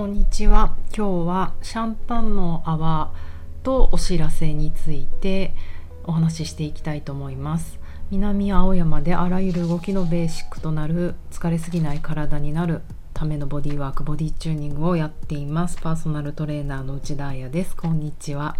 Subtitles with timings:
[0.00, 0.78] こんにちは。
[0.96, 3.12] 今日はシャンパンの泡
[3.62, 5.52] とお知らせについて
[6.04, 7.78] お話ししていきたいと思います。
[8.10, 12.80] 南青山であらゆる動きのベーシックとなる疲れすぎない体になる
[13.12, 15.76] ためのボディワークボディチューニングをやっています。
[15.76, 17.76] パーソナルトレーナーの内田彩です。
[17.76, 18.56] こんにちは。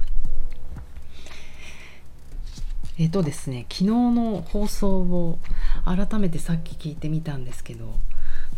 [2.98, 5.38] えっとですね昨日の放送を
[5.86, 7.94] 改めてさっき聞いてみたんですけど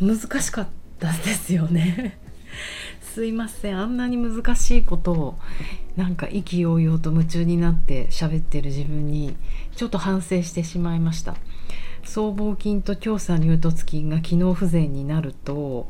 [0.01, 2.19] 難しかったですよね。
[3.01, 3.79] すいません。
[3.79, 5.39] あんなに難しいことを
[5.97, 9.37] なんか意気揚々と夢中になって喋ってる自分に
[9.77, 11.37] ちょっと反省してしまいました。
[12.05, 15.89] 僧帽筋と強鎖乳突筋が機能不全になると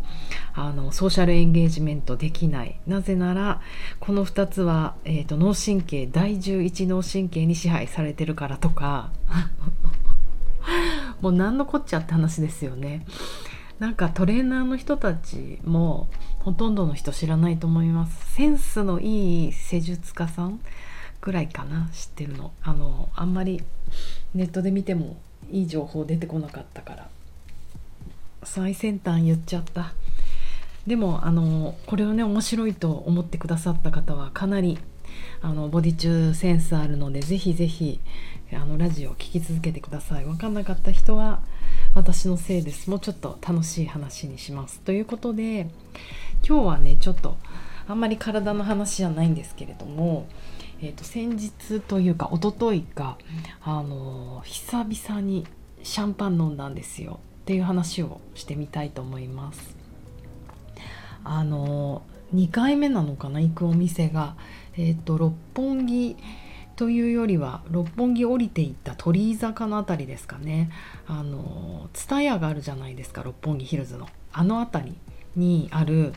[0.55, 2.81] あのソーシャルエンゲージメントできない。
[2.87, 3.61] なぜなら
[4.01, 9.11] この2つは、えーと、脳神経第11脳神経に支配されてるからとか。
[11.21, 13.05] もう何のこっちゃって話ですよね。
[13.83, 16.07] なんかトレーナーの人たちも
[16.39, 18.33] ほとんどの人知らないと思います。
[18.33, 20.61] センスのいい施術家さん
[21.21, 22.53] ぐらいかな知ってるの。
[22.63, 23.61] あのあんまり
[24.35, 25.17] ネットで見ても
[25.51, 27.09] いい情報出てこなかったから。
[28.45, 29.95] 最先端言っちゃった。
[30.87, 34.79] でもあのこれをね面白いと思ってくださった方はかなり
[35.41, 37.99] あのボディ中センスあるのでぜひぜひ
[38.53, 40.25] あのラジオを聴き続けてください。
[40.25, 41.41] 分かんなかった人は
[41.95, 42.89] 私のせいです。
[42.89, 44.81] もうちょっと楽しい話にします。
[44.81, 45.69] ということで
[46.47, 47.37] 今日はねちょっと
[47.87, 50.27] あんまり体の話じゃないんですけれども
[50.85, 53.17] えーと、先日というか一昨日か
[53.63, 55.47] あの久々に
[55.85, 57.21] シャンパン飲んだんですよ。
[57.43, 59.77] っていう話をしてみたいと思います。
[61.23, 62.03] あの
[62.35, 64.35] 2回目なのかな行くお店が、
[64.77, 66.17] えーと、六本木
[66.77, 70.71] というよりは六本木降りていった鳥居坂の辺りですかね。
[71.07, 74.09] あの蔦屋があるじゃないですか六本木ヒルズの。
[74.33, 74.97] あの辺り
[75.37, 76.13] にある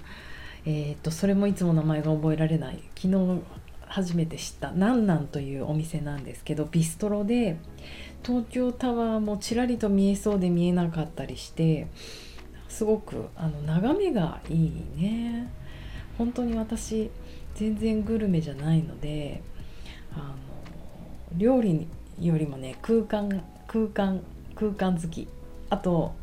[0.65, 2.79] えーとそれもいつも名前が覚えられない。
[2.95, 3.41] 昨日
[3.87, 7.57] 初めて知ったなんなんというお店なんですけどビストロで
[8.23, 11.87] 東京タワーもちらりと見えそうで見えなかったりして
[12.67, 15.51] すごくあの眺めがいいね。
[16.17, 17.11] 本当に私
[17.55, 19.41] 全然グルメじゃないので
[20.15, 20.25] あの
[21.37, 21.87] 料理
[22.19, 24.21] よりもね空間空間
[24.55, 25.27] 空間好き。
[25.69, 26.13] あと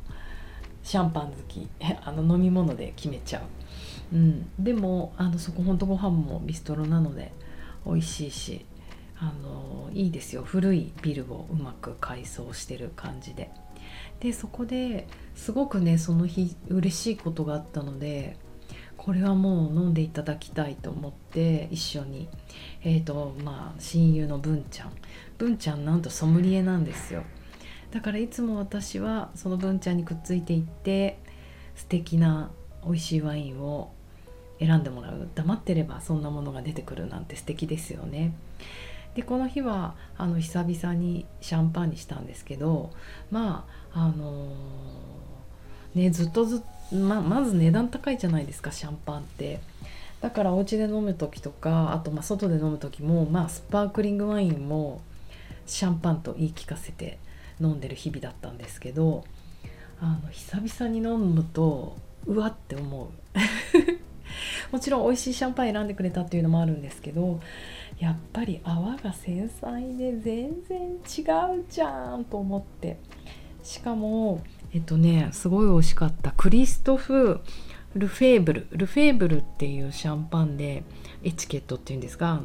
[0.82, 1.69] シャンパン好き。
[2.04, 3.42] あの飲み物で決めちゃ
[4.12, 7.32] う、うん、でもあのそこほんとご飯もビストロなので
[7.84, 8.64] 美味しいし
[9.19, 10.42] あのいいですよ。
[10.42, 13.50] 古いビルをうまく改装してる感じで。
[14.20, 18.36] でそこですごくねその日嬉しいことがあったので
[19.04, 22.28] これはもう飲んでいただきたいと思って一緒に。
[22.84, 24.92] え、ー、とまあ親友の文ちゃん。
[25.38, 27.24] 文ちゃんなんとソムリエなんですよ。
[27.90, 31.18] だからいつも私はその文ちゃんにくっついていって
[31.74, 32.52] 素敵な
[32.84, 33.90] 美味しいワインを
[34.60, 35.28] 選んでもらう。
[35.34, 38.32] 黙ってればそんなものが出てくるなんて素敵ですよね。
[39.16, 42.92] でこの日はあの久々にシャンパンにしたんですけど
[43.32, 49.60] まああのー、ねずっとずっとままず値段高いじゃないですかシャンパンって。
[50.22, 55.00] だからお家で飲む時とかあとま外で飲む時もまあスパークリングワインも
[55.66, 57.19] シャンパンと言い聞かせて
[57.60, 59.25] 飲んでる日々だったんですけど
[60.00, 63.10] あの久々に飲むとうわって思う
[64.70, 67.41] もちろん美味しいシャンパン選んでくれたっていうのもあるんですけど
[67.98, 72.97] やっぱり泡が繊細で全然違うじゃんと思って
[73.64, 74.41] しかも
[74.74, 76.32] えっとねすごい美味しかった。
[76.32, 77.40] クリストフ・
[77.94, 78.66] ルフェーブル。
[78.70, 80.82] ルフェーブルっていうシャンパンで
[81.22, 82.42] エチケットっていうんですかあの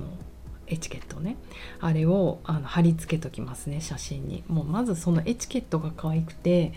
[0.67, 1.37] エチケットね。
[1.79, 4.43] あれをあの貼り付けときますね写真に。
[4.47, 6.73] もうまずそのエチケットが可愛くて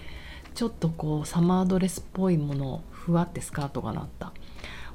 [0.55, 4.33] ちょっとこうサマードレスっぽいものふわってスカートがなった。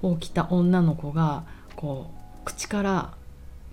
[0.02, 1.44] を着た女の子が
[1.76, 3.14] こう口から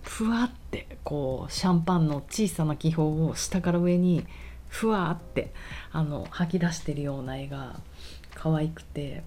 [0.03, 4.27] ふわってこうシャンパンの小さな気泡を下から上に
[4.73, 5.53] ふわって
[5.93, 7.79] あの吐き出してるような絵が
[8.35, 9.23] 可愛くて。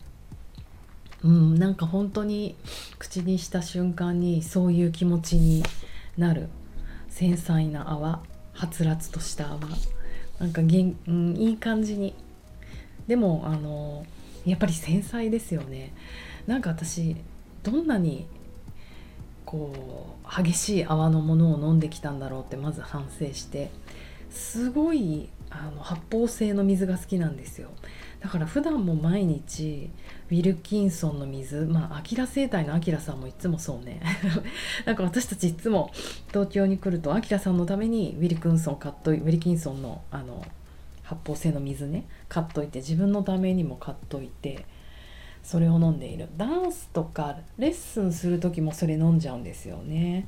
[1.24, 2.56] うんなんか本当に
[3.00, 5.64] 口にした瞬間にそういう気持ちに
[6.18, 6.50] なる。
[7.10, 8.22] 繊細な泡
[8.54, 9.60] はつらつとした泡。
[10.40, 12.14] なんかげん、うん、いい感じに。
[13.08, 14.06] でもあの
[14.46, 15.94] やっぱり繊細ですよね。
[16.46, 17.16] なんか私
[17.64, 18.28] どんなに
[19.46, 23.72] こう激しい泡のものを飲んできたんだろうってまず反省して
[24.30, 25.30] すごい
[25.62, 27.70] あの発泡性の水が好きなんですよ。
[28.20, 29.92] だから普段も毎日
[30.32, 34.02] ウィルキンソンの水まあアキラ生態のアキラさんもいつもそうね。
[34.86, 35.92] なんか私たちいつも
[36.30, 40.44] 東京に来るとアキラさんのためにウィルキンソン買っといウィルキンソンのあの
[41.04, 44.66] 発泡性の水ね買っといて自分のためにも買っといて
[45.44, 46.28] それを飲んでいる。
[46.38, 50.28] ダンスとかレッスンする時もそれ飲んじゃうんですよね。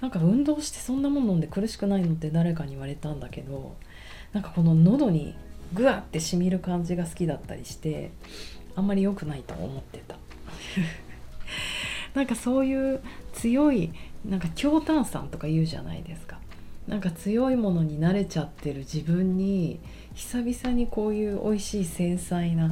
[0.00, 3.76] なんか運動してそんなもん飲んで苦しくないのって誰かに言われたんだけど
[4.34, 5.34] なんかこの喉に
[5.72, 8.10] グワってしみる感じが好きだったりして
[8.76, 10.16] あんまり良くないと思ってた。
[12.14, 13.00] なんかそういう
[13.32, 13.92] 強い
[14.24, 16.38] なんか強炭酸とか言うじゃないですか。
[16.88, 19.80] なんか強いものに慣れちゃってる自分に
[20.14, 22.70] 久々にこういう美味しい繊細な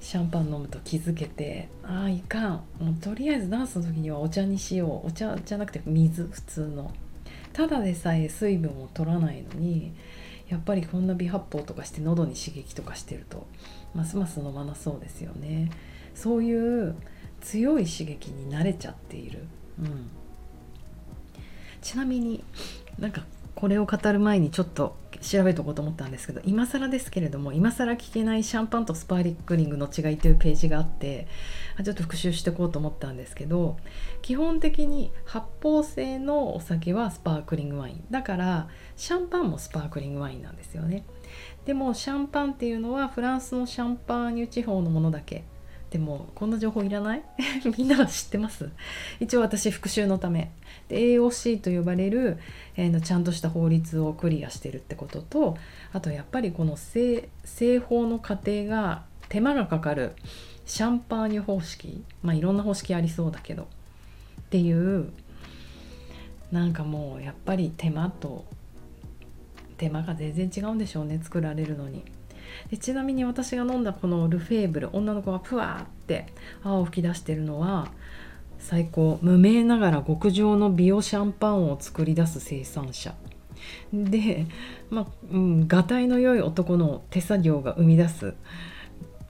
[0.00, 2.52] シャンパン飲むと気づけてああいかん。
[2.80, 5.08] もうとりあえずダンスの時にはお茶にしよう。
[5.08, 6.92] お茶じゃなくて水普通の。
[7.52, 9.92] ただでさえ水分を取らないのに
[10.48, 13.46] やっぱりこんな微発泡とかして喉に刺激とかしてると
[13.94, 15.70] ますます飲まなそうですよね。
[16.14, 16.96] そういう
[17.40, 19.44] 強い刺激に慣れちゃっている、
[19.80, 20.10] うん、
[21.80, 22.42] ちなみに
[22.98, 23.24] なんか
[23.54, 31.26] これを語る前にちょっと調べとこうと思ったんですけど今更ですけれども今更聞けないシャンパンとスパーリックリングの違いというページがあって
[31.84, 33.76] ちょっと復習してこうと思ったんですけど
[34.22, 38.04] 基本的に発泡性のお酒はスパークリングワイン。
[38.10, 41.04] だからシャンパンもスパークリングワインなんですよね。
[41.64, 45.44] でもシャンパンっていうのはフランスのシャンパーニュ地方のものだけ。
[45.90, 47.22] でもこんな情報いらない？
[47.78, 48.68] みんなは知ってます？
[49.20, 50.50] 一応私復習のため。
[50.88, 52.38] で AOC と呼ばれる、
[52.76, 55.56] えー、のちゃんとした法律をクリアしてるってことと
[55.92, 57.28] あとやっぱりこの製
[57.78, 60.12] 法の過程が手間がかかる
[60.64, 63.64] シャンパーニュ方式まあいろんな方式ありそうだけど
[64.40, 65.10] っていう
[66.50, 68.46] なんかもうやっぱり手間と
[69.76, 72.02] 手間が全然違うんでしょうね作られるのに。
[72.70, 76.26] でちなみに私が飲んだこのルフェーブル女の子がプワーって
[76.62, 77.88] 泡を吹き出してるのは
[78.58, 79.18] 最高。
[79.22, 83.14] 無名ながら極上のビオシャンパンを作り出す生産者。
[83.92, 84.46] で
[84.90, 88.34] まあ、うん、がたいの良い男の手作業が生み出す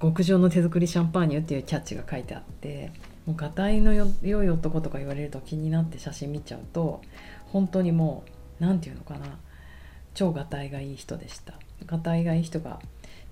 [0.01, 2.93] 極上の手作りシャンパーニュっていうキャッチが書いてあって
[3.27, 7.01] もうがたいの良い男とか言われると気になって写真見ちゃうと
[7.47, 8.25] 本当にも
[8.61, 9.39] う何て言うのかな
[10.15, 11.55] 超がたいがいい人でした。
[11.87, 12.81] がたいがいい人が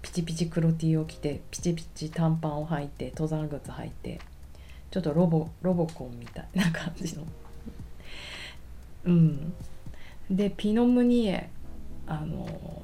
[0.03, 4.21] ピチピチ黒 T を着てピチピチ短パンを履いて登山靴履いて
[4.91, 7.25] ちょっとロボロボコンみたいな感じの。
[9.05, 9.53] うん。
[10.31, 11.51] でピノムニエ
[12.07, 12.83] あの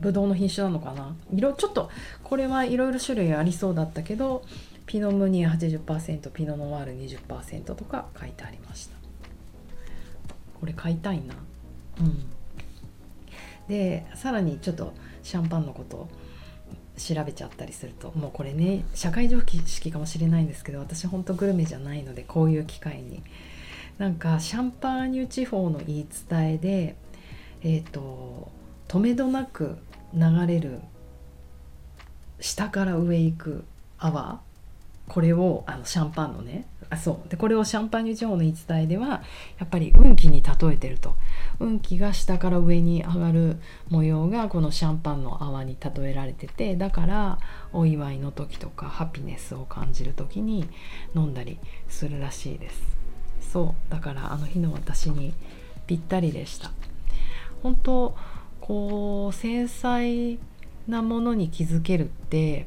[0.00, 1.14] ブドウの品種なのかな。
[1.32, 1.90] 色ちょっと
[2.24, 4.42] これはいろいろ種類ありそうだったけど
[4.86, 8.96] ピノムニエ80%ピノノワール20%とか書いてありました。
[10.58, 11.34] これ買いたいな。
[12.00, 12.24] うん。
[13.68, 16.08] でさらにちょっとシャンパンのこと
[16.98, 23.22] 調べちゃったりするともうこれね社会常識かもしれないんですけど私ほんとグルメじゃないのでこういう機会に。
[23.98, 26.96] なんかシャンパーニュ地方の言い伝えで
[27.62, 28.48] えっ、ー、と
[28.86, 29.76] 止めどなく
[30.14, 30.80] 流れる
[32.40, 33.64] 下から上行く
[33.98, 34.40] 泡
[35.08, 37.28] これをあのシャンパンのねあそう。
[37.28, 39.22] でこれをシャンパーニュ地方の言い伝えでは
[39.58, 41.16] やっぱり運気に例えてると。
[41.60, 43.56] 運気が下から上に上がる
[43.88, 47.38] 模様がこのシャンパンの泡に例えられててだから
[47.72, 50.68] お祝いの時とかハピネスを感じる時に
[51.16, 51.58] 飲んだり
[51.88, 52.80] するらしいです。
[53.52, 53.90] そう。
[53.90, 55.34] だからあの日の私に
[55.86, 56.70] ぴったりでした。
[57.62, 58.16] 本当
[58.60, 60.38] こう繊細
[60.86, 62.66] なものに気づけるって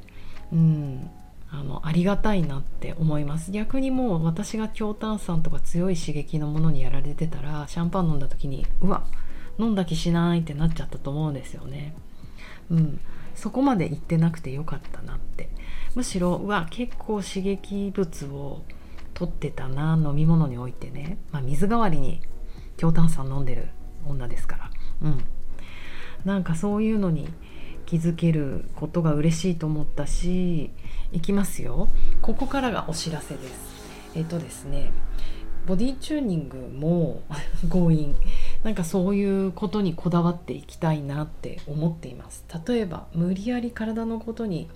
[0.52, 1.10] うん
[1.54, 3.52] あのありがたいなって思います。
[3.52, 9.04] 逆にもう私が強炭酸とか強い刺激のものにやられてたらシャンパン飲んだ時にうわ
[9.60, 11.94] 飲んだ気しないってなっちゃったと思うんですよね。
[12.70, 13.00] うん。
[13.36, 15.50] そこまで言ってなくてよかったなって。
[15.94, 18.64] むしろうわ結構刺激物を
[19.14, 22.22] 取ってたな飲み物においてね、まあ、水代わりに
[22.78, 23.68] 強炭酸飲んでる
[24.08, 24.72] 女ですから。
[25.02, 25.24] うん。
[26.24, 27.28] なんかそういうのに
[27.86, 30.72] 気づけることが嬉しいと思ったし
[31.12, 31.88] いきますよ。
[32.22, 33.72] ここからがお知らせです。
[34.16, 34.92] えっ、とですね
[35.66, 37.22] ボディチューニングも
[37.70, 38.16] 強引。
[38.64, 42.46] なんかそういうことにこだわっていきたいなって思っています。
[42.68, 44.70] 例えば無理やり体のことに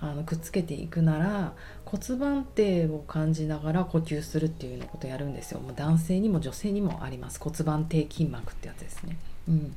[0.00, 1.52] あのくっつけていくなら
[1.84, 5.60] 骨盤底を感じながら呼吸するっていうようなことやるんですよ。
[5.60, 7.40] もう男性にも女性にもあります。
[7.40, 9.16] 骨盤底筋膜ってやつですね。
[9.48, 9.76] うん。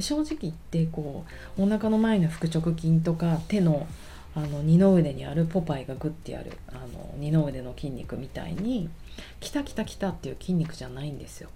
[0.00, 1.24] 正直言ってこ
[1.58, 3.86] うお腹の前の腹直筋とか手の
[4.34, 8.88] あの二の腕にあるポパイがグッてやるあの二の腕の筋肉みたいに
[9.40, 11.50] キタキタキタっていう筋肉じゃないんですよ。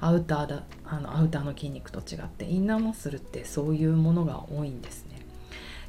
[0.00, 5.20] アウターだあのアウターの筋肉と違ってインナーマッスルってそういうものが多いんですね。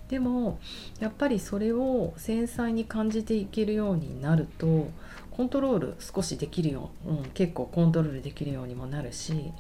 [0.10, 0.60] でも
[1.00, 4.90] やっぱりそれを繊細に感じていけるようになると
[5.32, 9.52] コントロール少しできるよう、うん、結構コントロールできるようにもなるし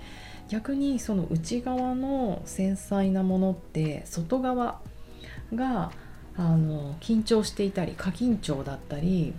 [0.49, 4.81] 逆にその内側の繊細なものって外側
[5.55, 5.91] が
[6.35, 9.33] あの緊張していたり過緊張だったり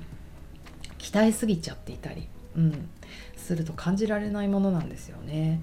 [0.98, 2.88] 鍛えすぎちゃっていたり、うん、
[3.36, 5.60] すると感じられないものなんですよね。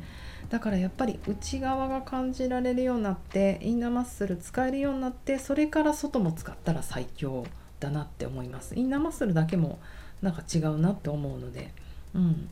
[0.49, 7.45] だからやっぱり内側が感じられるようになってインナーマッスル使えるようになってそれから外も使ったら最強
[7.79, 8.75] だなって思います。
[8.75, 9.79] インナーマッスルだけも
[10.21, 11.73] なんか違うなって思うので、
[12.13, 12.49] うん、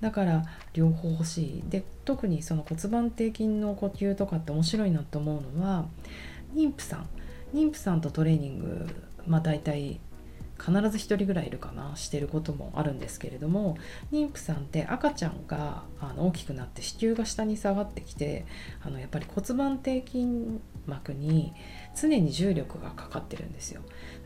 [0.00, 1.62] だから両方欲しい。
[1.68, 5.86] で特にその骨盤底筋の呼吸とかって面白いなと思うのは
[6.54, 7.08] 妊婦さん。
[7.54, 8.86] 妊婦さんとトレーニング
[9.26, 10.00] まあ大体
[10.58, 13.76] 必ず1人ぐらいいるかなしてることもあるんですけれども
[14.10, 18.46] 妊婦さんって赤ちゃんがあの大きくなって子宮が下に下がってきて
[18.82, 20.26] あのやっぱり骨盤底筋
[20.86, 21.52] 膜に
[21.94, 23.82] 常に重力がかかってるんですよ。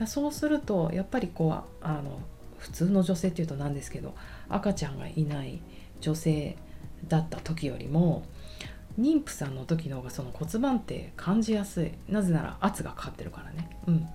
[0.06, 2.20] そうするとやっぱりこうあの
[2.58, 4.14] 普通の女性っていうとなんですけど
[4.48, 5.60] 赤ちゃんがいない
[6.00, 6.56] 女性
[7.08, 8.24] だった時よりも
[8.98, 11.92] 妊婦さんの時の方がその骨盤って感じやすい。
[12.08, 14.08] なぜなら圧がかかってるからね、うん、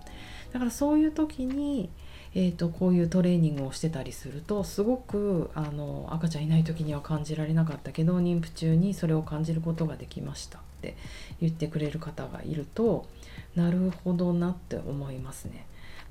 [0.51, 1.89] だからそういう時に
[2.37, 10.97] えーと、こういうトレーニングをしてたりするとすごくあの赤ちゃんいない時には感じられなかったけど妊婦中にそれを感じることができましたって
[11.39, 13.07] 言ってくれる方がいると
[13.55, 15.65] なるほどなって思いますね。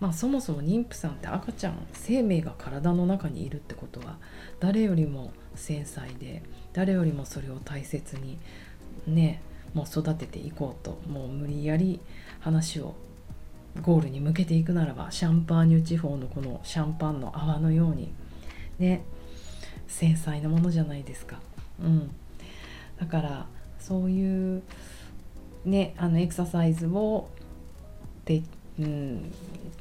[0.04, 4.18] まあ、そもそも妊婦さんって赤ちゃん生命が体の中にいるってことは
[4.61, 6.42] 誰よりも繊細で
[6.75, 8.38] 誰よりもそれを大切に
[9.06, 9.40] ね
[9.73, 12.00] もう育てていこうともう無理やり
[12.40, 12.94] 話を
[13.80, 18.12] ゴールに向けていくならばシャンパーニュ地方のこのシャンパンの泡のように
[18.78, 19.06] ね
[19.87, 21.40] 繊細なものじゃないですか。
[21.82, 22.14] うん、
[23.00, 23.46] だから
[23.78, 24.62] そういう
[25.64, 27.30] ねあのエクササイズを
[28.26, 28.42] で、
[28.78, 29.33] うん、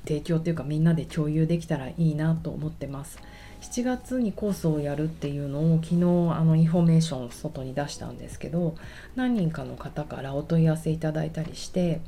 [0.05, 3.19] 提供っていうかみんなで共有できたらいいなと思ってます。
[3.63, 6.03] 7月にコースをやるっていうのを昨日
[6.37, 8.75] あのインフォメーションを外に出したんですけど
[9.15, 12.01] 何人かの方からお問い合わせいただいたりして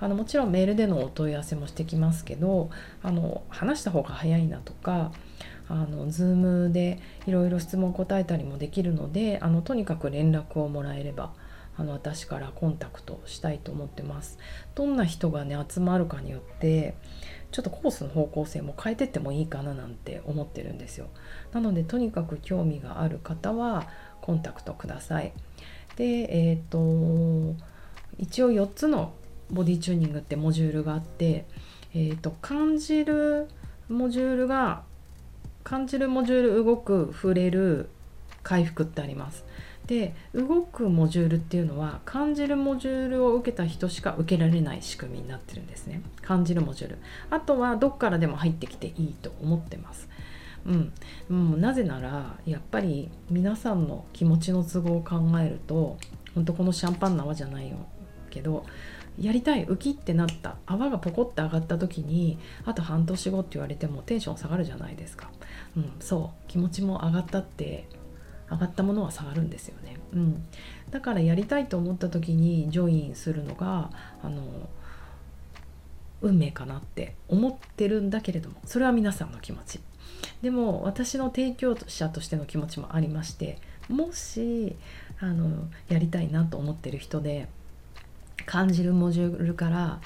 [0.00, 2.70] あのもちろんメールでのお問い合わせもしてきますけど
[3.02, 5.12] あの話した方が早いなとか
[5.68, 11.32] あの Zoom でいろいろ質問答えたりもできるのであのとにかく連絡をもらえれば
[11.76, 14.38] あの私からコンタクトしたいと思ってます。
[14.74, 16.94] どんな人がね集まるかによって
[17.50, 21.08] ちょっとコースの方向性も変えてってもいいかななんて思ってるんですよ。
[21.52, 23.88] なのでとにかく興味がある方は
[24.20, 25.32] コンタクトください。
[25.96, 27.62] でえっ、ー、と
[28.18, 29.12] 一応4つの
[29.50, 31.44] ボディチューニングってモジュールがあって、
[31.94, 33.48] えーと、感じる
[33.88, 34.82] モジュールが
[35.62, 37.90] 感じるモジュール動く触れる
[38.42, 39.44] 回復ってあります。
[39.92, 46.00] で動くモジュールっていうのは感じるモジュールを受けた人しか受けられない仕組みになってるんですね。
[46.22, 46.98] 感じるモジュール。
[47.28, 50.08] あとはどっからでも入ってきていいと思ってます。
[50.64, 50.92] うん、
[51.28, 55.98] もうなぜならやっぱり皆さんの気持ちの都合を考えると
[56.34, 57.76] 本当このシャンパンの泡じゃないよ
[58.30, 58.64] けど
[59.20, 60.56] やりたい浮きってなった。
[60.64, 65.30] 泡がポコって上がった時にあと半年後って言われてもテンション下がるじゃないですか、
[65.76, 66.48] うん、そう。
[66.48, 67.86] 気持ちも上がったって
[68.50, 69.74] 上がったものは下がるんですよ、
[70.12, 70.44] うん、
[70.90, 73.90] だからやりたいと思った時にジョインするのが
[74.22, 74.42] あの
[76.20, 79.80] 運命かなって思ってるんだけれどもそれは皆さんの気持ち。
[80.40, 84.76] でも私の提供者としての気持ちもありましてもし
[85.20, 87.48] あのやりたいなと思ってる人で
[88.46, 90.00] 感じるモジュールから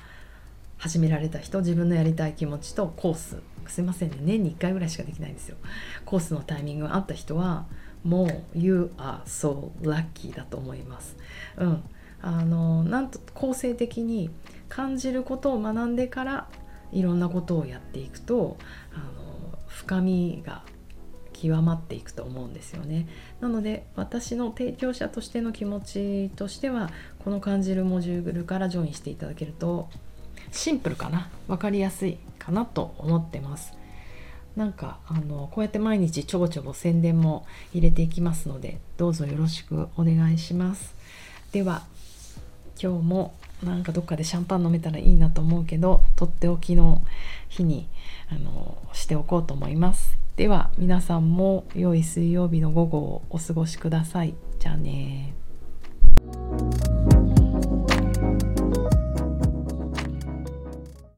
[0.78, 5.56] 始められた人自分のやりたい気持ちとコースすいませんね年に1回ぐらいしかできないんですよ。
[6.04, 7.66] コースのタイミングがあった人は
[8.06, 11.16] もう You are so lucky だと思います。
[11.56, 11.82] うん、
[12.22, 14.30] あのなんと構成的に
[14.68, 16.48] 感じることを学んでから
[16.92, 18.56] いろんなことをやっていくと
[18.94, 20.62] あの深みが
[21.32, 23.08] 極まっていくと思うんですよね。
[23.40, 26.90] なので私の提供者としての気持ちとしては
[27.24, 29.90] この感じるモジュールからジョインしていただけると
[30.52, 31.28] シンプルかな？
[31.48, 33.74] 分かりやすいかなと思ってます。
[34.56, 40.94] なんかあのこうやって毎日ちょぼちょぼ宣伝も入れていきますのでどうぞよろしくお願いします。
[41.52, 41.84] では
[42.82, 47.02] 今日もなんかどっかでシャンパン飲めたらいいなと思うけどとっておきの
[47.48, 47.88] 日に
[48.30, 50.18] あのしておこうと思います。
[50.36, 54.34] では皆さんも良い水曜日の午後をお過ごしください。
[54.58, 55.34] じゃあね